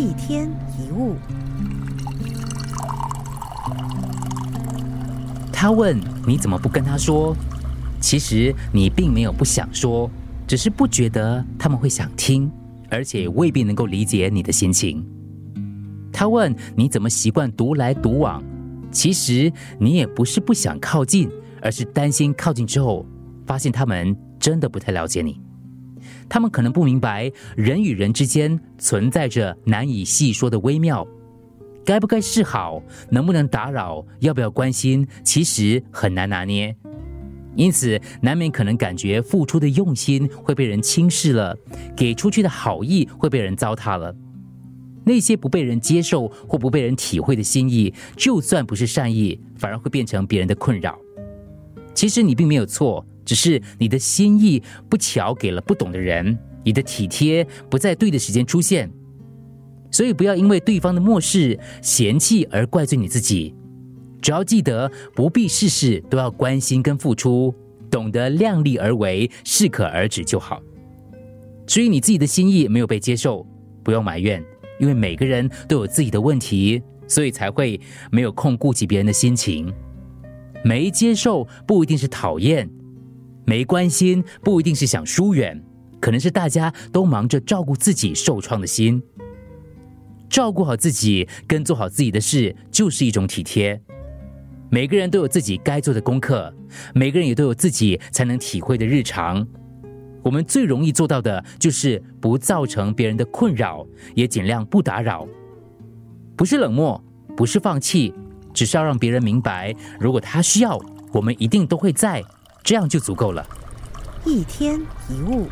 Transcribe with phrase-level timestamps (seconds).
[0.00, 1.14] 一天一物。
[5.52, 7.36] 他问：“你怎么不跟他说？”
[8.00, 10.10] 其实你并没有不想说，
[10.46, 12.50] 只是不觉得他们会想听，
[12.88, 15.04] 而且未必能够理解你的心情。
[16.10, 18.42] 他问：“你怎么习惯独来独往？”
[18.90, 21.28] 其实你也不是不想靠近，
[21.60, 23.04] 而是担心靠近之后，
[23.46, 25.38] 发现他们真的不太了解你。
[26.30, 31.06] 他们可能不明白人与人之间存在着难以细说的微妙。
[31.84, 32.80] 该不该示好？
[33.10, 34.06] 能不能打扰？
[34.20, 35.06] 要不要关心？
[35.24, 36.76] 其实很难拿捏，
[37.56, 41.58] 因此难免可能感觉付出的用心会被人轻视了，
[41.96, 44.14] 给出去的好意会被人糟蹋了。
[45.02, 50.96] 那些不被人接受或不被人体会的心意，就算不是善意，反而会变成别人的困扰。
[51.92, 58.90] 其实你并没有错，只是你的心意不巧给了不懂的人，你的体贴不在对的时间出现。
[59.88, 63.54] 所以不要因为对方的漠视、嫌弃而怪罪你自己，
[64.20, 67.54] 只要记得不必事事都要关心跟付出，
[67.88, 70.60] 懂得量力而为、适可而止就好。
[71.68, 73.46] 至于你自己的心意没有被接受，
[73.84, 74.44] 不用埋怨，
[74.80, 79.72] 因为每个人都有自己的问题，所以才会没有空顾及别人的心情。
[80.64, 82.68] 没接受不一定是讨厌，
[83.44, 85.62] 没关心不一定是想疏远，
[86.00, 89.02] 可能是大家都忙着照顾自己受创的心。
[90.28, 93.80] 照顾好自己，跟做好自己的事，就是一种体贴。
[94.70, 96.54] 每个人都有自己该做的功课，
[96.94, 99.44] 每个人也都有自己才能体会的日常。
[100.22, 105.26] 我们最容易做到的，就是不造成别人的困扰，也尽量不打扰。
[106.36, 107.02] 不是冷漠，
[107.36, 108.14] 不是放弃，
[108.54, 110.78] 只是要让别人明白，如果他需要，
[111.12, 112.22] 我们一定都会在，
[112.62, 113.46] 这样就足够了。
[114.24, 115.48] 一天一物，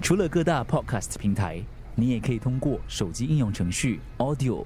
[0.00, 1.62] 除了各大 Podcast 平台。
[2.00, 4.64] 你也可以通过手机应用程序 Audio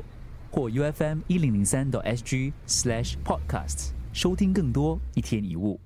[0.52, 5.80] 或 UFM 一零零三 SG slash Podcast 收听更多一天一物。